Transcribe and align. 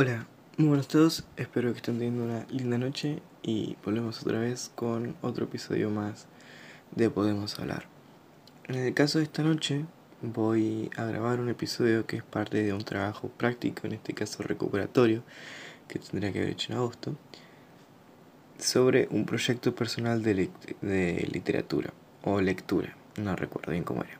Hola, 0.00 0.28
muy 0.58 0.68
buenos 0.68 0.86
todos, 0.86 1.24
espero 1.36 1.72
que 1.72 1.78
estén 1.78 1.98
teniendo 1.98 2.22
una 2.22 2.46
linda 2.50 2.78
noche 2.78 3.20
y 3.42 3.76
volvemos 3.84 4.22
otra 4.22 4.38
vez 4.38 4.70
con 4.76 5.16
otro 5.22 5.46
episodio 5.46 5.90
más 5.90 6.28
de 6.94 7.10
Podemos 7.10 7.58
Hablar. 7.58 7.88
En 8.68 8.76
el 8.76 8.94
caso 8.94 9.18
de 9.18 9.24
esta 9.24 9.42
noche 9.42 9.86
voy 10.22 10.88
a 10.96 11.04
grabar 11.04 11.40
un 11.40 11.48
episodio 11.48 12.06
que 12.06 12.18
es 12.18 12.22
parte 12.22 12.62
de 12.62 12.72
un 12.72 12.84
trabajo 12.84 13.26
práctico, 13.26 13.88
en 13.88 13.94
este 13.94 14.14
caso 14.14 14.44
recuperatorio, 14.44 15.24
que 15.88 15.98
tendría 15.98 16.32
que 16.32 16.38
haber 16.38 16.52
hecho 16.52 16.72
en 16.72 16.78
agosto, 16.78 17.16
sobre 18.56 19.08
un 19.10 19.26
proyecto 19.26 19.74
personal 19.74 20.22
de, 20.22 20.48
de 20.80 21.28
literatura 21.32 21.92
o 22.22 22.40
lectura, 22.40 22.96
no 23.16 23.34
recuerdo 23.34 23.72
bien 23.72 23.82
cómo 23.82 24.04
era. 24.04 24.16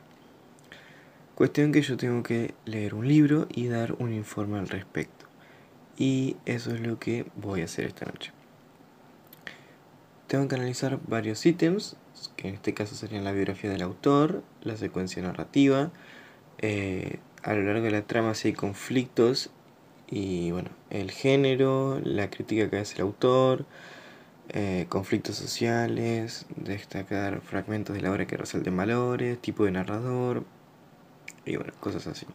Cuestión 1.35 1.71
que 1.71 1.81
yo 1.81 1.95
tengo 1.95 2.21
que 2.21 2.53
leer 2.65 2.95
un 2.95 3.07
libro 3.07 3.47
y 3.49 3.69
dar 3.69 3.93
un 3.93 4.11
informe 4.11 4.59
al 4.59 4.67
respecto. 4.67 5.18
Y 5.99 6.37
eso 6.45 6.73
es 6.73 6.79
lo 6.79 6.97
que 6.97 7.27
voy 7.35 7.61
a 7.61 7.65
hacer 7.65 7.85
esta 7.85 8.05
noche. 8.05 8.31
Tengo 10.27 10.47
que 10.47 10.55
analizar 10.55 10.99
varios 11.07 11.45
ítems, 11.45 11.97
que 12.37 12.47
en 12.47 12.55
este 12.55 12.73
caso 12.73 12.95
serían 12.95 13.23
la 13.23 13.31
biografía 13.31 13.69
del 13.69 13.81
autor, 13.81 14.43
la 14.61 14.77
secuencia 14.77 15.21
narrativa, 15.21 15.91
eh, 16.59 17.19
a 17.43 17.53
lo 17.53 17.63
largo 17.63 17.83
de 17.83 17.91
la 17.91 18.01
trama 18.03 18.33
si 18.33 18.49
hay 18.49 18.53
conflictos 18.53 19.49
y 20.09 20.51
bueno, 20.51 20.69
el 20.89 21.11
género, 21.11 21.99
la 22.03 22.29
crítica 22.29 22.69
que 22.69 22.77
hace 22.77 22.95
el 22.95 23.01
autor, 23.01 23.65
eh, 24.49 24.85
conflictos 24.89 25.35
sociales, 25.35 26.45
destacar 26.55 27.41
fragmentos 27.41 27.95
de 27.95 28.01
la 28.01 28.11
obra 28.11 28.25
que 28.25 28.37
resalten 28.37 28.75
valores, 28.75 29.39
tipo 29.39 29.65
de 29.65 29.71
narrador, 29.71 30.43
y 31.45 31.55
bueno, 31.57 31.73
cosas 31.79 32.07
así. 32.07 32.25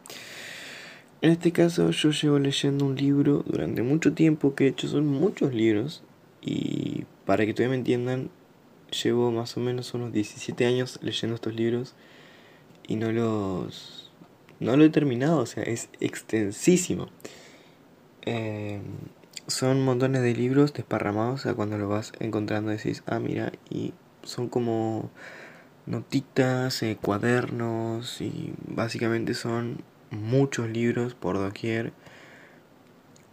En 1.25 1.31
este 1.31 1.53
caso 1.53 1.91
yo 1.91 2.11
llevo 2.11 2.39
leyendo 2.39 2.85
un 2.85 2.97
libro 2.97 3.43
durante 3.47 3.83
mucho 3.83 4.13
tiempo, 4.13 4.55
que 4.55 4.65
de 4.65 4.71
hecho 4.73 4.89
son 4.89 5.07
muchos 5.07 5.55
libros, 5.55 6.03
y 6.43 7.07
para 7.25 7.47
que 7.47 7.55
todavía 7.55 7.71
me 7.71 7.77
entiendan, 7.77 8.29
llevo 9.03 9.31
más 9.31 9.57
o 9.57 9.61
menos 9.61 9.95
unos 9.95 10.13
17 10.13 10.67
años 10.67 10.99
leyendo 11.01 11.37
estos 11.37 11.55
libros 11.55 11.95
y 12.87 12.97
no 12.97 13.11
los... 13.11 14.13
no 14.61 14.77
lo 14.77 14.85
he 14.85 14.91
terminado, 14.91 15.39
o 15.39 15.47
sea, 15.47 15.63
es 15.63 15.89
extensísimo. 15.99 17.09
Eh, 18.27 18.83
son 19.47 19.83
montones 19.83 20.21
de 20.21 20.35
libros 20.35 20.75
desparramados, 20.75 21.41
o 21.41 21.43
sea, 21.43 21.55
cuando 21.55 21.79
lo 21.79 21.89
vas 21.89 22.13
encontrando 22.21 22.71
decís, 22.71 23.03
ah, 23.07 23.19
mira, 23.19 23.51
y 23.71 23.95
son 24.25 24.51
como 24.51 25.11
notitas, 25.87 26.83
eh, 26.83 26.99
cuadernos 27.01 28.21
y 28.21 28.53
básicamente 28.69 29.33
son 29.33 29.79
muchos 30.15 30.69
libros 30.69 31.15
por 31.15 31.39
doquier 31.39 31.93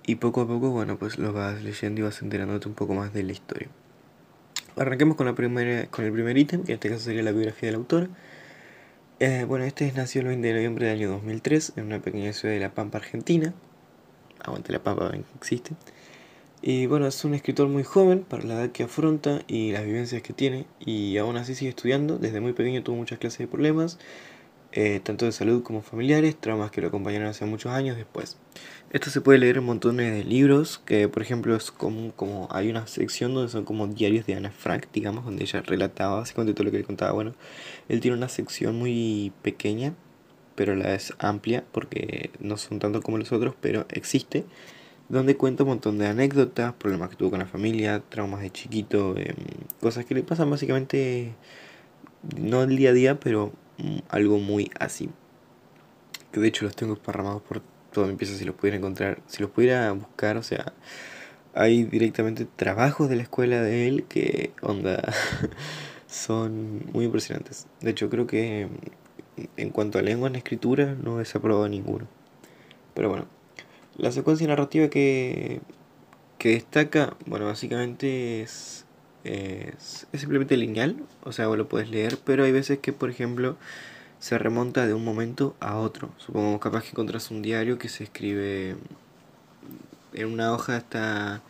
y 0.06 0.16
poco 0.16 0.42
a 0.42 0.48
poco, 0.48 0.72
bueno, 0.72 0.98
pues 0.98 1.18
lo 1.18 1.32
vas 1.34 1.62
leyendo 1.62 2.02
y 2.02 2.04
vas 2.04 2.22
enterándote 2.22 2.68
un 2.68 2.74
poco 2.74 2.94
más 2.94 3.14
de 3.14 3.24
la 3.24 3.32
historia. 3.32 3.70
Arranquemos 4.76 5.16
con, 5.16 5.28
la 5.28 5.36
primera, 5.36 5.88
con 5.88 6.06
el 6.06 6.12
primer 6.12 6.38
ítem, 6.38 6.64
que 6.64 6.72
en 6.72 6.76
este 6.76 6.90
caso 6.90 7.02
sería 7.02 7.24
la 7.24 7.32
biografía 7.32 7.68
del 7.68 7.76
autor. 7.76 8.10
Eh, 9.20 9.46
bueno, 9.48 9.66
este 9.66 9.92
nació 9.92 10.22
el 10.22 10.28
20 10.28 10.48
de 10.48 10.54
noviembre 10.54 10.88
del 10.88 10.98
año 10.98 11.10
2003 11.12 11.74
en 11.76 11.86
una 11.86 12.00
pequeña 12.02 12.34
ciudad 12.34 12.56
de 12.56 12.60
La 12.60 12.74
Pampa, 12.74 12.98
Argentina. 12.98 13.54
Aguante 14.40 14.72
La 14.72 14.82
Pampa, 14.82 15.12
existe. 15.36 15.76
Y 16.64 16.86
bueno, 16.86 17.08
es 17.08 17.24
un 17.26 17.34
escritor 17.34 17.68
muy 17.68 17.84
joven 17.84 18.24
para 18.24 18.44
la 18.44 18.54
edad 18.54 18.72
que 18.72 18.84
afronta 18.84 19.42
y 19.48 19.72
las 19.72 19.84
vivencias 19.84 20.22
que 20.22 20.34
tiene 20.34 20.68
y 20.80 21.18
aún 21.18 21.36
así 21.38 21.56
sigue 21.56 21.70
estudiando. 21.70 22.18
Desde 22.18 22.40
muy 22.40 22.54
pequeño 22.54 22.84
tuvo 22.84 22.96
muchas 22.96 23.20
clases 23.20 23.40
de 23.40 23.48
problemas, 23.48 23.98
eh, 24.74 25.02
tanto 25.04 25.26
de 25.26 25.32
salud 25.32 25.64
como 25.64 25.82
familiares, 25.82 26.36
traumas 26.40 26.72
que 26.72 26.82
lo 26.82 26.88
acompañaron 26.88 27.28
hace 27.28 27.46
muchos 27.46 27.72
años 27.72 27.98
después. 27.98 28.38
Esto 28.92 29.10
se 29.10 29.22
puede 29.22 29.40
leer 29.40 29.58
en 29.58 29.64
montones 29.64 30.12
de 30.12 30.24
libros, 30.24 30.82
que 30.86 31.08
por 31.08 31.22
ejemplo 31.22 31.56
es 31.56 31.72
como, 31.72 32.12
como 32.14 32.48
hay 32.52 32.70
una 32.70 32.88
sección 32.88 33.34
donde 33.34 33.52
son 33.52 33.66
como 33.66 33.88
diarios 33.88 34.26
de 34.26 34.36
Ana 34.36 34.52
Frank, 34.52 34.88
digamos, 34.94 35.26
donde 35.26 35.44
ella 35.44 35.62
relataba 35.62 36.18
básicamente 36.18 36.54
todo 36.54 36.66
lo 36.66 36.72
que 36.72 36.80
le 36.80 36.84
contaba. 36.84 37.12
Bueno, 37.12 37.34
él 37.90 38.00
tiene 38.02 38.18
una 38.18 38.30
sección 38.30 38.78
muy 38.78 39.32
pequeña, 39.42 39.94
pero 40.56 40.76
la 40.76 40.94
es 40.94 41.14
amplia, 41.20 41.64
porque 41.72 42.32
no 42.40 42.58
son 42.58 42.80
tanto 42.80 43.02
como 43.02 43.18
los 43.18 43.32
otros, 43.32 43.56
pero 43.62 43.86
existe 43.90 44.46
donde 45.12 45.36
cuenta 45.36 45.64
un 45.64 45.70
montón 45.70 45.98
de 45.98 46.08
anécdotas, 46.08 46.74
problemas 46.74 47.10
que 47.10 47.18
tuvo 47.18 47.32
con 47.32 47.40
la 47.40 47.46
familia, 47.46 48.02
traumas 48.08 48.42
de 48.42 48.50
chiquito, 48.50 49.16
em, 49.18 49.36
cosas 49.82 50.06
que 50.06 50.16
le 50.16 50.24
pasan 50.24 50.50
básicamente, 50.50 51.34
no 52.38 52.64
el 52.64 52.78
día 52.78 52.92
a 52.92 52.94
día, 52.94 53.20
pero 53.20 53.52
algo 54.10 54.38
muy 54.38 54.72
así. 54.80 55.10
Que 56.32 56.40
de 56.40 56.48
hecho 56.48 56.66
los 56.66 56.76
tengo 56.76 56.94
esparramados 56.94 57.42
por 57.42 57.62
toda 57.92 58.08
mi 58.08 58.16
pieza 58.16 58.36
si 58.36 58.46
los 58.46 58.56
pudiera 58.56 58.78
encontrar, 58.78 59.22
si 59.28 59.42
los 59.42 59.52
pudiera 59.52 59.92
buscar, 59.92 60.38
o 60.38 60.44
sea, 60.44 60.74
hay 61.54 61.84
directamente 61.84 62.46
trabajos 62.46 63.10
de 63.10 63.18
la 63.18 63.24
escuela 63.24 63.62
de 63.62 63.88
él 63.88 64.06
que, 64.06 64.54
onda, 64.62 65.14
son 66.08 66.86
muy 66.94 67.06
impresionantes. 67.06 67.68
De 67.82 67.92
hecho, 67.92 68.10
creo 68.10 68.28
que 68.28 68.68
mm, 69.38 69.44
en 69.58 69.70
cuanto 69.70 70.00
a 70.00 70.02
lengua 70.02 70.30
en 70.30 70.36
escritura 70.36 70.96
no 71.02 71.16
he 71.16 71.20
desaprobado 71.20 71.68
ninguno. 71.68 72.08
Pero 72.94 73.10
bueno, 73.10 73.28
la 73.98 74.12
secuencia 74.12 74.48
narrativa 74.48 74.90
que, 74.90 75.62
que 76.38 76.50
destaca, 76.50 77.16
bueno, 77.26 77.46
básicamente 77.46 78.42
es, 78.42 78.86
es, 79.24 80.08
simplemente 80.14 80.58
lineal, 80.58 80.98
o 81.24 81.32
sea, 81.32 81.48
vos 81.48 81.58
lo 81.58 81.70
puedes 81.70 81.90
leer, 81.90 82.18
pero 82.24 82.44
hay 82.44 82.52
veces 82.52 82.80
que, 82.80 82.94
por 82.94 83.10
ejemplo, 83.10 83.58
se 84.20 84.38
remonta 84.38 84.86
de 84.88 84.94
un 84.94 85.04
momento 85.04 85.56
a 85.60 85.78
otro. 85.78 86.12
Supongamos 86.18 86.60
capaz 86.60 86.84
que 86.84 86.90
encontrás 86.90 87.32
un 87.32 87.42
diario 87.42 87.78
que 87.78 87.90
se 87.90 88.04
escribe 88.04 88.76
en 90.14 90.28
una 90.28 90.54
hoja 90.54 90.78
está 90.78 91.42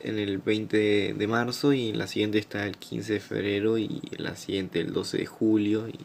en 0.00 0.18
el 0.18 0.38
20 0.38 1.14
de 1.14 1.26
marzo 1.26 1.72
y 1.72 1.88
en 1.88 1.98
la 1.98 2.06
siguiente 2.06 2.38
está 2.38 2.66
el 2.66 2.76
15 2.76 3.14
de 3.14 3.20
febrero 3.20 3.78
y 3.78 4.02
en 4.12 4.22
la 4.24 4.36
siguiente 4.36 4.80
el 4.80 4.92
12 4.92 5.18
de 5.18 5.26
julio 5.26 5.88
y 5.88 5.98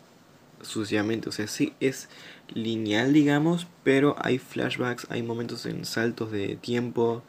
sucesivamente. 0.62 1.30
O 1.30 1.31
sea, 1.31 1.48
sí 1.48 1.74
es 1.80 2.09
lineal, 2.53 3.14
digamos, 3.14 3.68
pero 3.84 4.16
hay 4.19 4.40
flashbacks, 4.40 5.08
hay 5.09 5.22
momentos 5.24 5.66
en 5.66 5.86
saltos 5.86 6.31
de 6.31 6.56
tiempo. 6.56 7.24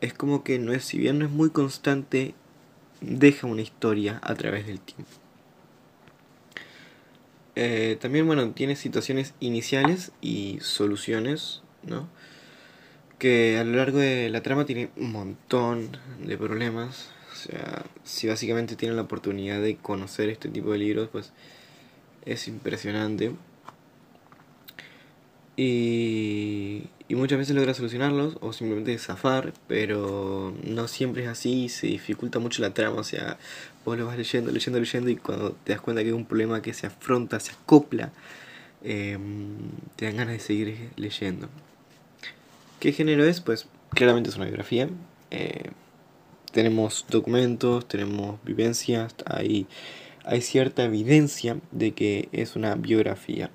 Es 0.00 0.12
como 0.12 0.44
que 0.44 0.58
no 0.58 0.72
es, 0.72 0.84
si 0.84 0.98
bien 0.98 1.18
no 1.18 1.24
es 1.24 1.30
muy 1.30 1.50
constante, 1.50 2.34
deja 3.00 3.46
una 3.46 3.62
historia 3.62 4.20
a 4.22 4.34
través 4.34 4.66
del 4.66 4.80
tiempo. 4.80 5.10
Eh, 7.54 7.96
también, 8.00 8.26
bueno, 8.26 8.50
tiene 8.50 8.76
situaciones 8.76 9.34
iniciales 9.40 10.12
y 10.20 10.58
soluciones, 10.60 11.62
¿no? 11.82 12.06
Que 13.18 13.56
a 13.58 13.64
lo 13.64 13.76
largo 13.76 13.98
de 13.98 14.28
la 14.28 14.42
trama 14.42 14.66
tiene 14.66 14.90
un 14.96 15.10
montón 15.10 15.96
de 16.22 16.36
problemas. 16.36 17.10
O 17.32 17.34
sea, 17.34 17.84
si 18.04 18.28
básicamente 18.28 18.76
tienen 18.76 18.96
la 18.96 19.02
oportunidad 19.02 19.60
de 19.62 19.76
conocer 19.76 20.28
este 20.28 20.50
tipo 20.50 20.72
de 20.72 20.78
libros, 20.78 21.08
pues 21.10 21.32
es 22.26 22.46
impresionante. 22.46 23.32
Y, 25.56 26.84
muchas 27.08 27.38
veces 27.38 27.56
logra 27.56 27.72
solucionarlos 27.72 28.36
o 28.40 28.52
simplemente 28.52 28.96
zafar, 28.98 29.54
pero 29.68 30.54
no 30.64 30.86
siempre 30.86 31.24
es 31.24 31.28
así, 31.28 31.68
se 31.68 31.86
dificulta 31.86 32.38
mucho 32.38 32.60
la 32.62 32.74
trama, 32.74 33.00
o 33.00 33.04
sea, 33.04 33.38
vos 33.84 33.96
lo 33.96 34.06
vas 34.06 34.18
leyendo, 34.18 34.52
leyendo, 34.52 34.78
leyendo 34.78 35.10
y 35.10 35.16
cuando 35.16 35.52
te 35.64 35.72
das 35.72 35.80
cuenta 35.80 36.02
que 36.02 36.08
hay 36.08 36.14
un 36.14 36.26
problema 36.26 36.60
que 36.60 36.74
se 36.74 36.86
afronta, 36.86 37.40
se 37.40 37.52
acopla, 37.52 38.12
em, 38.84 39.56
te 39.96 40.04
dan 40.04 40.16
ganas 40.18 40.34
de 40.34 40.40
seguir 40.40 40.90
leyendo. 40.96 41.48
¿Qué 42.80 42.92
género 42.92 43.24
es? 43.24 43.40
Pues 43.40 43.66
claramente 43.90 44.28
es 44.28 44.36
una 44.36 44.44
biografía. 44.44 44.90
Eh, 45.30 45.70
tenemos 46.52 47.06
documentos, 47.08 47.88
tenemos 47.88 48.38
vivencias, 48.44 49.14
hay 49.24 49.66
hay 50.26 50.40
cierta 50.40 50.82
evidencia 50.84 51.58
de 51.70 51.92
que 51.92 52.28
es 52.32 52.56
una 52.56 52.74
biografía. 52.74 53.48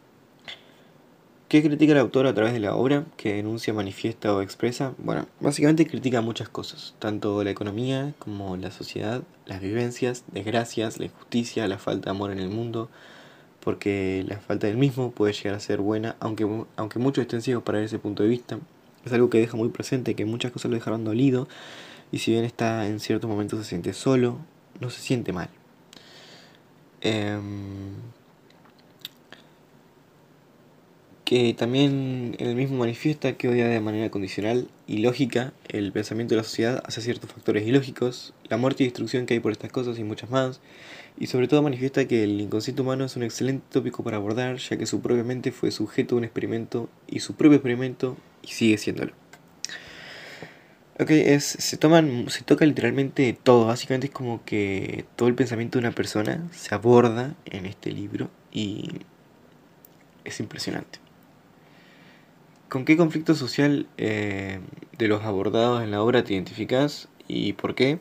¿Qué 1.52 1.62
critica 1.62 1.92
el 1.92 1.98
autor 1.98 2.28
a 2.28 2.34
través 2.34 2.54
de 2.54 2.62
la 2.62 2.78
obra? 2.78 3.04
¿Qué 3.18 3.34
denuncia, 3.34 3.74
manifiesta 3.74 4.34
o 4.34 4.42
expresa? 4.42 4.94
Bueno, 4.98 5.28
básicamente 5.42 5.86
critica 5.86 6.22
muchas 6.22 6.48
cosas, 6.48 6.96
tanto 6.98 7.44
la 7.44 7.52
economía 7.52 8.14
como 8.20 8.56
la 8.56 8.72
sociedad, 8.72 9.22
las 9.46 9.60
vivencias, 9.60 10.24
desgracias, 10.32 10.98
la 10.98 11.08
injusticia, 11.08 11.68
la 11.68 11.78
falta 11.78 12.06
de 12.06 12.12
amor 12.12 12.32
en 12.32 12.40
el 12.40 12.48
mundo, 12.48 12.90
porque 13.60 14.24
la 14.30 14.38
falta 14.38 14.68
del 14.68 14.78
mismo 14.78 15.12
puede 15.12 15.34
llegar 15.34 15.56
a 15.56 15.60
ser 15.60 15.82
buena, 15.82 16.16
aunque, 16.22 16.48
aunque 16.78 17.00
muchos 17.00 17.24
estén 17.24 17.42
ciegos 17.42 17.66
para 17.66 17.84
ese 17.84 18.00
punto 18.00 18.24
de 18.24 18.30
vista. 18.30 18.58
Es 19.04 19.12
algo 19.12 19.30
que 19.30 19.40
deja 19.40 19.58
muy 19.58 19.68
presente, 19.68 20.16
que 20.16 20.24
muchas 20.24 20.54
cosas 20.54 20.72
lo 20.72 20.76
dejaron 20.76 21.04
dolido, 21.04 21.50
y 22.14 22.20
si 22.20 22.32
bien 22.32 22.46
está 22.46 22.88
en 22.88 23.02
ciertos 23.02 23.30
momentos 23.30 23.60
se 23.60 23.66
siente 23.66 23.92
solo, 23.92 24.38
no 24.80 24.90
se 24.90 25.02
siente 25.02 25.34
mal. 25.34 25.50
Em, 27.02 27.92
que 31.32 31.54
también 31.54 32.36
el 32.40 32.58
mismo 32.58 32.80
manifiesta 32.80 33.38
que 33.38 33.48
odia 33.48 33.66
de 33.66 33.80
manera 33.80 34.12
condicional 34.12 34.68
y 34.86 34.98
lógica 34.98 35.54
el 35.70 35.94
pensamiento 35.94 36.36
de 36.36 36.42
la 36.42 36.44
sociedad 36.44 36.84
hacia 36.86 37.02
ciertos 37.02 37.32
factores 37.32 37.66
ilógicos, 37.66 38.34
la 38.50 38.58
muerte 38.58 38.84
y 38.84 38.88
destrucción 38.88 39.26
que 39.26 39.36
hay 39.36 39.40
por 39.40 39.54
estas 39.54 39.72
cosas 39.72 39.98
y 39.98 40.04
muchas 40.04 40.30
más, 40.30 40.60
y 41.18 41.28
sobre 41.28 41.48
todo 41.48 41.62
manifiesta 41.62 42.06
que 42.06 42.26
el 42.26 42.42
inconsciente 42.42 42.82
humano 42.82 43.06
es 43.06 43.16
un 43.16 43.24
excelente 43.24 43.64
tópico 43.72 44.04
para 44.04 44.18
abordar, 44.18 44.58
ya 44.58 44.76
que 44.76 44.86
su 44.86 45.00
propia 45.00 45.24
mente 45.24 45.54
fue 45.54 45.72
sujeto 45.72 46.16
a 46.16 46.18
un 46.18 46.26
experimento 46.26 46.90
y 47.08 47.22
su 47.22 47.34
propio 47.36 47.56
experimento 47.56 48.18
sigue 48.44 48.78
siéndolo. 48.78 49.14
Ok, 51.00 51.12
es, 51.12 51.46
se 51.46 51.78
toman, 51.78 52.26
se 52.30 52.44
toca 52.44 52.66
literalmente 52.66 53.38
todo, 53.42 53.68
básicamente 53.68 54.08
es 54.08 54.14
como 54.14 54.44
que 54.44 55.06
todo 55.16 55.30
el 55.30 55.36
pensamiento 55.36 55.80
de 55.80 55.88
una 55.88 55.96
persona 55.96 56.46
se 56.52 56.76
aborda 56.76 57.36
en 57.46 57.68
este 57.68 57.90
libro 57.94 58.30
y 58.52 58.90
es 60.26 60.38
impresionante. 60.42 61.00
¿Con 62.72 62.86
qué 62.86 62.96
conflicto 62.96 63.36
social 63.36 63.86
eh, 63.98 64.62
de 64.98 65.10
los 65.10 65.26
abordados 65.26 65.84
en 65.84 65.92
la 65.92 66.02
obra 66.02 66.24
te 66.24 66.36
identificas 66.36 67.10
y 67.28 67.52
por 67.52 67.76
qué? 67.76 68.00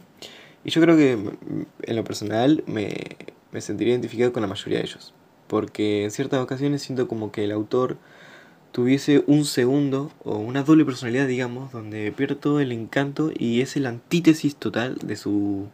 Y 0.62 0.70
yo 0.70 0.80
creo 0.80 0.96
que 0.96 1.18
en 1.82 1.96
lo 1.96 2.04
personal 2.04 2.62
me, 2.68 2.94
me 3.50 3.62
sentiría 3.62 3.94
identificado 3.94 4.32
con 4.32 4.42
la 4.42 4.46
mayoría 4.46 4.78
de 4.78 4.84
ellos, 4.84 5.12
porque 5.48 6.04
en 6.04 6.12
ciertas 6.12 6.38
ocasiones 6.38 6.82
siento 6.82 7.08
como 7.08 7.32
que 7.32 7.42
el 7.42 7.50
autor 7.50 7.96
tuviese 8.72 9.24
un 9.26 9.44
segundo 9.44 10.12
o 10.24 10.38
una 10.38 10.62
doble 10.62 10.84
personalidad, 10.84 11.26
digamos, 11.26 11.72
donde 11.72 12.12
pierde 12.12 12.36
todo 12.36 12.60
el 12.60 12.72
encanto 12.72 13.32
y 13.36 13.60
es 13.60 13.76
el 13.76 13.86
antítesis 13.86 14.56
total 14.56 14.96
de 15.02 15.16
su 15.16 15.68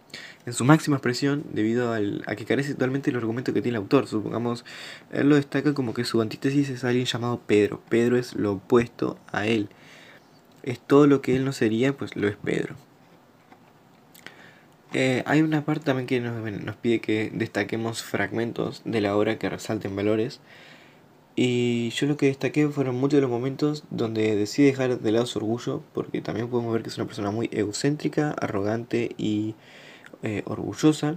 en 0.47 0.53
su 0.53 0.65
máxima 0.65 0.97
expresión 0.97 1.45
debido 1.53 1.93
al, 1.93 2.23
a 2.27 2.37
que 2.37 2.45
carece 2.45 2.73
totalmente 2.75 3.11
el 3.11 3.17
argumento 3.17 3.53
que 3.53 3.63
tiene 3.63 3.77
el 3.77 3.83
autor. 3.83 4.07
Supongamos, 4.07 4.65
él 5.13 5.29
lo 5.29 5.35
destaca 5.35 5.75
como 5.75 5.93
que 5.93 6.05
su 6.05 6.21
antítesis 6.23 6.71
es 6.71 6.85
alguien 6.85 7.05
llamado 7.05 7.41
Pedro. 7.47 7.83
Pedro 7.89 8.17
es 8.17 8.35
lo 8.35 8.53
opuesto 8.53 9.19
a 9.33 9.47
él. 9.47 9.69
Es 10.63 10.79
todo 10.79 11.07
lo 11.09 11.21
que 11.21 11.37
él 11.37 11.45
no 11.45 11.53
sería, 11.53 11.97
pues 11.97 12.15
lo 12.17 12.29
es 12.29 12.37
Pedro. 12.37 12.77
Eh, 14.93 15.25
hay 15.27 15.43
una 15.43 15.65
parte 15.65 15.85
también 15.85 16.07
que 16.07 16.21
nos, 16.21 16.41
nos 16.63 16.77
pide 16.77 17.01
que 17.01 17.31
destaquemos 17.35 18.03
fragmentos 18.03 18.83
de 18.85 19.01
la 19.01 19.17
obra 19.17 19.39
que 19.39 19.51
resalten 19.51 19.97
valores. 19.97 20.41
Y 21.39 21.91
yo 21.91 22.07
lo 22.07 22.17
que 22.17 22.27
destaqué 22.27 22.67
fueron 22.69 22.97
muchos 22.97 23.19
de 23.19 23.21
los 23.21 23.31
momentos 23.31 23.85
donde 23.91 24.35
decide 24.37 24.69
dejar 24.69 24.99
de 24.99 25.13
lado 25.13 25.27
su 25.27 25.39
orgullo, 25.39 25.83
porque 25.93 26.23
también 26.23 26.49
podemos 26.49 26.73
ver 26.73 26.83
que 26.83 26.89
es 26.89 26.97
una 26.97 27.07
persona 27.07 27.31
muy 27.31 27.51
egocéntrica, 27.53 28.31
arrogante 28.31 29.15
y 29.19 29.55
eh, 30.23 30.43
orgullosa, 30.47 31.17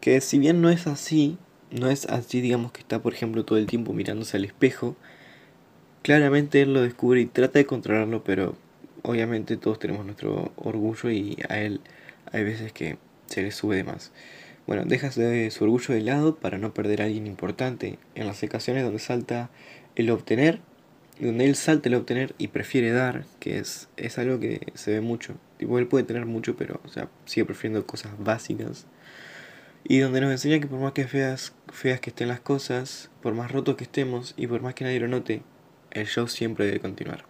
que 0.00 0.20
si 0.20 0.40
bien 0.40 0.60
no 0.60 0.68
es 0.68 0.88
así, 0.88 1.38
no 1.70 1.88
es 1.88 2.06
así, 2.06 2.40
digamos 2.40 2.72
que 2.72 2.80
está, 2.80 3.00
por 3.00 3.14
ejemplo, 3.14 3.44
todo 3.44 3.56
el 3.58 3.66
tiempo 3.66 3.92
mirándose 3.92 4.36
al 4.36 4.44
espejo, 4.44 4.96
claramente 6.02 6.62
él 6.62 6.74
lo 6.74 6.82
descubre 6.82 7.20
y 7.20 7.26
trata 7.26 7.60
de 7.60 7.66
controlarlo, 7.66 8.24
pero 8.24 8.56
obviamente 9.02 9.56
todos 9.56 9.78
tenemos 9.78 10.04
nuestro 10.04 10.52
orgullo 10.56 11.08
y 11.08 11.38
a 11.48 11.60
él 11.60 11.80
hay 12.32 12.42
veces 12.42 12.72
que 12.72 12.98
se 13.26 13.42
le 13.42 13.52
sube 13.52 13.76
de 13.76 13.84
más. 13.84 14.10
Bueno, 14.70 14.84
deja 14.86 15.10
su 15.10 15.64
orgullo 15.64 15.94
de 15.94 16.00
lado 16.00 16.36
para 16.36 16.56
no 16.56 16.72
perder 16.72 17.02
a 17.02 17.06
alguien 17.06 17.26
importante. 17.26 17.98
En 18.14 18.28
las 18.28 18.40
ocasiones 18.44 18.84
donde 18.84 19.00
salta 19.00 19.50
el 19.96 20.08
obtener, 20.10 20.60
donde 21.18 21.46
él 21.46 21.56
salta 21.56 21.88
el 21.88 21.96
obtener 21.96 22.36
y 22.38 22.46
prefiere 22.46 22.92
dar, 22.92 23.24
que 23.40 23.58
es, 23.58 23.88
es 23.96 24.16
algo 24.16 24.38
que 24.38 24.68
se 24.74 24.92
ve 24.92 25.00
mucho. 25.00 25.34
Tipo, 25.58 25.80
él 25.80 25.88
puede 25.88 26.04
tener 26.04 26.24
mucho, 26.24 26.54
pero 26.54 26.80
o 26.84 26.88
sea, 26.88 27.08
sigue 27.24 27.46
prefiriendo 27.46 27.84
cosas 27.84 28.12
básicas. 28.20 28.86
Y 29.82 29.98
donde 29.98 30.20
nos 30.20 30.30
enseña 30.30 30.60
que 30.60 30.68
por 30.68 30.78
más 30.78 30.92
que 30.92 31.08
feas, 31.08 31.52
feas 31.72 31.98
que 31.98 32.10
estén 32.10 32.28
las 32.28 32.38
cosas, 32.38 33.10
por 33.22 33.34
más 33.34 33.50
rotos 33.50 33.74
que 33.74 33.82
estemos 33.82 34.34
y 34.36 34.46
por 34.46 34.62
más 34.62 34.74
que 34.74 34.84
nadie 34.84 35.00
lo 35.00 35.08
note, 35.08 35.42
el 35.90 36.06
show 36.06 36.28
siempre 36.28 36.66
debe 36.66 36.78
continuar. 36.78 37.24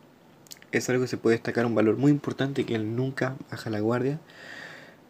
Es 0.73 0.91
algo 0.91 1.05
que 1.05 1.09
se 1.09 1.17
puede 1.17 1.37
destacar 1.37 1.65
un 1.65 1.75
valor 1.75 1.97
muy 1.97 2.11
importante 2.11 2.67
que 2.67 2.75
él 2.75 2.97
nunca 2.97 3.37
baja 3.51 3.71
la 3.71 3.81
guardia 3.81 4.21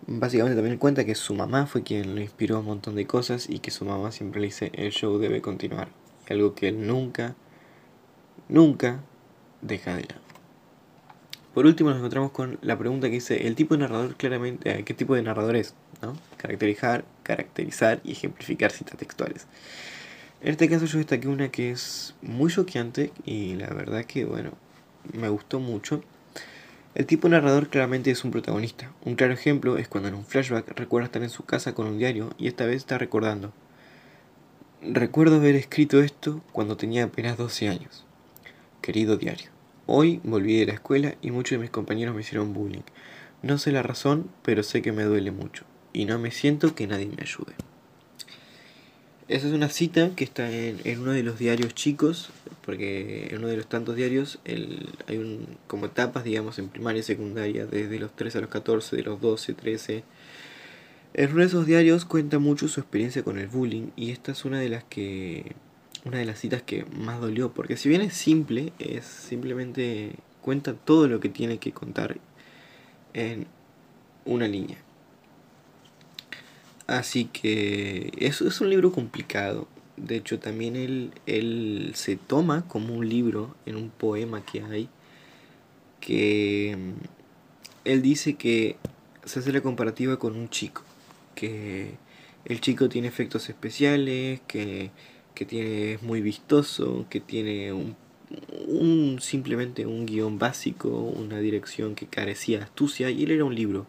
básicamente 0.06 0.56
también 0.56 0.78
cuenta 0.78 1.04
que 1.04 1.14
su 1.14 1.34
mamá 1.34 1.66
fue 1.66 1.82
quien 1.82 2.14
lo 2.14 2.20
inspiró 2.20 2.56
a 2.56 2.60
un 2.60 2.66
montón 2.66 2.94
de 2.94 3.06
cosas 3.06 3.48
y 3.48 3.58
que 3.60 3.70
su 3.70 3.84
mamá 3.84 4.12
siempre 4.12 4.40
le 4.40 4.48
dice 4.48 4.70
el 4.74 4.90
show 4.90 5.18
debe 5.18 5.40
continuar. 5.40 5.88
Algo 6.28 6.54
que 6.54 6.68
él 6.68 6.86
nunca, 6.86 7.34
nunca 8.48 9.00
deja 9.62 9.96
de 9.96 10.02
lado. 10.02 10.20
Por 11.54 11.66
último 11.66 11.90
nos 11.90 11.98
encontramos 11.98 12.30
con 12.30 12.58
la 12.62 12.78
pregunta 12.78 13.08
que 13.08 13.14
dice 13.14 13.48
el 13.48 13.56
tipo 13.56 13.74
de 13.74 13.80
narrador 13.80 14.14
claramente, 14.16 14.70
eh, 14.70 14.84
¿qué 14.84 14.94
tipo 14.94 15.16
de 15.16 15.22
narrador 15.22 15.56
es? 15.56 15.74
¿no? 16.00 16.16
Caracterizar, 16.36 17.04
caracterizar 17.24 18.00
y 18.04 18.12
ejemplificar 18.12 18.70
citas 18.70 18.96
textuales. 18.96 19.46
En 20.42 20.50
este 20.50 20.68
caso 20.68 20.86
yo 20.86 20.98
destaqué 20.98 21.28
una 21.28 21.50
que 21.50 21.72
es 21.72 22.14
muy 22.22 22.52
choqueante 22.52 23.12
y 23.24 23.54
la 23.56 23.68
verdad 23.68 24.04
que 24.04 24.24
bueno, 24.24 24.52
me 25.12 25.28
gustó 25.28 25.58
mucho 25.58 26.02
el 26.94 27.06
tipo 27.06 27.28
narrador 27.28 27.68
claramente 27.68 28.10
es 28.10 28.24
un 28.24 28.32
protagonista. 28.32 28.90
Un 29.04 29.14
claro 29.14 29.32
ejemplo 29.32 29.78
es 29.78 29.86
cuando 29.86 30.08
en 30.08 30.16
un 30.16 30.24
flashback 30.24 30.76
recuerda 30.76 31.06
estar 31.06 31.22
en 31.22 31.30
su 31.30 31.44
casa 31.44 31.72
con 31.72 31.86
un 31.86 31.98
diario 31.98 32.30
y 32.36 32.48
esta 32.48 32.66
vez 32.66 32.76
está 32.78 32.98
recordando. 32.98 33.52
Recuerdo 34.82 35.36
haber 35.36 35.54
escrito 35.54 36.00
esto 36.00 36.42
cuando 36.52 36.76
tenía 36.76 37.04
apenas 37.04 37.38
12 37.38 37.68
años. 37.68 38.04
Querido 38.82 39.16
diario, 39.16 39.50
hoy 39.86 40.20
volví 40.24 40.58
de 40.58 40.66
la 40.66 40.72
escuela 40.72 41.14
y 41.22 41.30
muchos 41.30 41.52
de 41.52 41.62
mis 41.62 41.70
compañeros 41.70 42.14
me 42.14 42.22
hicieron 42.22 42.54
bullying. 42.54 42.82
No 43.42 43.58
sé 43.58 43.70
la 43.70 43.82
razón, 43.82 44.28
pero 44.42 44.62
sé 44.64 44.82
que 44.82 44.90
me 44.90 45.04
duele 45.04 45.30
mucho 45.30 45.64
y 45.92 46.06
no 46.06 46.18
me 46.18 46.32
siento 46.32 46.74
que 46.74 46.88
nadie 46.88 47.06
me 47.06 47.22
ayude. 47.22 47.54
Esa 49.30 49.46
es 49.46 49.52
una 49.52 49.68
cita 49.68 50.10
que 50.16 50.24
está 50.24 50.50
en, 50.50 50.98
uno 50.98 51.12
de 51.12 51.22
los 51.22 51.38
diarios 51.38 51.72
chicos, 51.72 52.30
porque 52.66 53.28
en 53.30 53.38
uno 53.38 53.46
de 53.46 53.58
los 53.58 53.68
tantos 53.68 53.94
diarios 53.94 54.40
hay 55.06 55.18
un, 55.18 55.46
como 55.68 55.86
etapas, 55.86 56.24
digamos, 56.24 56.58
en 56.58 56.68
primaria 56.68 56.98
y 56.98 57.04
secundaria, 57.04 57.64
desde 57.64 58.00
los 58.00 58.10
13 58.16 58.38
a 58.38 58.40
los 58.40 58.50
14, 58.50 58.96
de 58.96 59.04
los 59.04 59.20
12, 59.20 59.54
13. 59.54 60.02
En 61.14 61.30
uno 61.30 61.42
de 61.42 61.46
esos 61.46 61.64
diarios 61.64 62.04
cuenta 62.06 62.40
mucho 62.40 62.66
su 62.66 62.80
experiencia 62.80 63.22
con 63.22 63.38
el 63.38 63.46
bullying 63.46 63.90
y 63.94 64.10
esta 64.10 64.32
es 64.32 64.44
una 64.44 64.58
de 64.58 64.68
las 64.68 64.82
que 64.82 65.54
una 66.04 66.18
de 66.18 66.24
las 66.24 66.40
citas 66.40 66.62
que 66.62 66.84
más 66.86 67.20
dolió, 67.20 67.52
porque 67.52 67.76
si 67.76 67.88
bien 67.88 68.00
es 68.00 68.14
simple, 68.14 68.72
es 68.80 69.04
simplemente 69.04 70.16
cuenta 70.42 70.74
todo 70.74 71.06
lo 71.06 71.20
que 71.20 71.28
tiene 71.28 71.58
que 71.58 71.70
contar 71.70 72.16
en 73.14 73.46
una 74.24 74.48
línea. 74.48 74.78
Así 76.90 77.26
que 77.26 78.10
eso 78.18 78.48
es 78.48 78.60
un 78.60 78.68
libro 78.68 78.90
complicado. 78.90 79.68
De 79.96 80.16
hecho, 80.16 80.40
también 80.40 80.74
él, 80.74 81.12
él 81.24 81.92
se 81.94 82.16
toma 82.16 82.66
como 82.66 82.94
un 82.96 83.08
libro 83.08 83.54
en 83.64 83.76
un 83.76 83.90
poema 83.90 84.44
que 84.44 84.60
hay 84.62 84.88
que 86.00 86.76
mm, 86.76 86.92
él 87.84 88.02
dice 88.02 88.34
que 88.34 88.76
se 89.24 89.38
hace 89.38 89.52
la 89.52 89.60
comparativa 89.60 90.18
con 90.18 90.34
un 90.34 90.48
chico, 90.50 90.82
que 91.36 91.94
el 92.44 92.60
chico 92.60 92.88
tiene 92.88 93.06
efectos 93.06 93.48
especiales, 93.48 94.40
que, 94.48 94.90
que 95.36 95.44
tiene, 95.44 95.92
es 95.94 96.02
muy 96.02 96.20
vistoso, 96.20 97.06
que 97.08 97.20
tiene 97.20 97.72
un, 97.72 97.94
un, 98.66 99.20
simplemente 99.20 99.86
un 99.86 100.06
guion 100.06 100.40
básico, 100.40 100.88
una 100.88 101.38
dirección 101.38 101.94
que 101.94 102.06
carecía 102.06 102.58
de 102.58 102.64
astucia, 102.64 103.10
y 103.10 103.22
él 103.22 103.30
era 103.30 103.44
un 103.44 103.54
libro, 103.54 103.86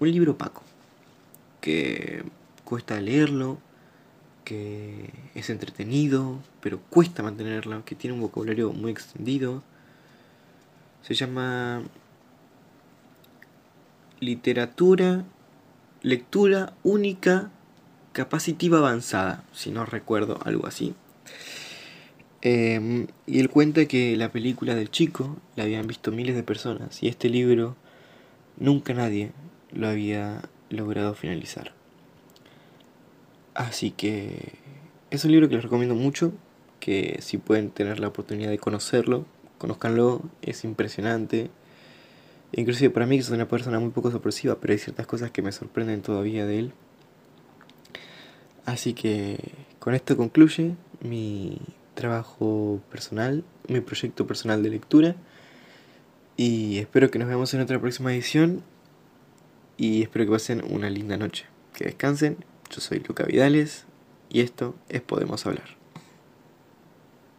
un 0.00 0.10
libro 0.12 0.32
opaco 0.32 0.62
que 1.60 2.22
cuesta 2.64 3.00
leerlo, 3.00 3.58
que 4.44 5.10
es 5.34 5.50
entretenido, 5.50 6.38
pero 6.60 6.80
cuesta 6.90 7.22
mantenerlo, 7.22 7.84
que 7.84 7.94
tiene 7.94 8.14
un 8.14 8.22
vocabulario 8.22 8.72
muy 8.72 8.90
extendido. 8.90 9.62
Se 11.02 11.14
llama 11.14 11.82
literatura, 14.20 15.24
lectura 16.02 16.72
única, 16.82 17.50
capacitiva 18.12 18.78
avanzada, 18.78 19.44
si 19.52 19.70
no 19.70 19.86
recuerdo 19.86 20.38
algo 20.44 20.66
así. 20.66 20.94
Em, 22.42 23.06
y 23.26 23.40
él 23.40 23.50
cuenta 23.50 23.84
que 23.86 24.16
la 24.16 24.32
película 24.32 24.74
del 24.74 24.90
chico 24.90 25.36
la 25.56 25.64
habían 25.64 25.86
visto 25.86 26.10
miles 26.10 26.34
de 26.34 26.42
personas 26.42 27.02
y 27.02 27.08
este 27.08 27.28
libro 27.28 27.76
nunca 28.56 28.94
nadie 28.94 29.32
lo 29.72 29.88
había 29.88 30.40
logrado 30.70 31.14
finalizar. 31.14 31.72
Así 33.54 33.90
que 33.90 34.54
es 35.10 35.24
un 35.24 35.32
libro 35.32 35.48
que 35.48 35.56
les 35.56 35.64
recomiendo 35.64 35.94
mucho, 35.94 36.32
que 36.78 37.18
si 37.20 37.36
pueden 37.36 37.70
tener 37.70 38.00
la 38.00 38.08
oportunidad 38.08 38.50
de 38.50 38.58
conocerlo, 38.58 39.26
conozcanlo, 39.58 40.22
es 40.40 40.64
impresionante. 40.64 41.50
Inclusive 42.52 42.90
para 42.90 43.06
mí 43.06 43.18
que 43.18 43.24
soy 43.24 43.34
una 43.34 43.48
persona 43.48 43.78
muy 43.78 43.90
poco 43.90 44.10
sorpresiva, 44.10 44.58
pero 44.60 44.72
hay 44.72 44.78
ciertas 44.78 45.06
cosas 45.06 45.30
que 45.30 45.42
me 45.42 45.52
sorprenden 45.52 46.02
todavía 46.02 46.46
de 46.46 46.58
él. 46.58 46.72
Así 48.64 48.94
que 48.94 49.38
con 49.78 49.94
esto 49.94 50.16
concluye 50.16 50.74
mi 51.00 51.60
trabajo 51.94 52.80
personal, 52.90 53.44
mi 53.68 53.80
proyecto 53.80 54.26
personal 54.26 54.62
de 54.62 54.70
lectura. 54.70 55.16
Y 56.36 56.78
espero 56.78 57.10
que 57.10 57.18
nos 57.18 57.28
veamos 57.28 57.52
en 57.52 57.60
otra 57.60 57.78
próxima 57.80 58.12
edición 58.12 58.62
y 59.80 60.02
espero 60.02 60.26
que 60.26 60.32
pasen 60.32 60.62
una 60.68 60.90
linda 60.90 61.16
noche. 61.16 61.46
Que 61.72 61.84
descansen. 61.86 62.36
Yo 62.68 62.82
soy 62.82 63.00
Luca 63.00 63.24
Vidales 63.24 63.86
y 64.28 64.40
esto 64.40 64.76
es 64.90 65.00
Podemos 65.00 65.46
Hablar. 65.46 65.79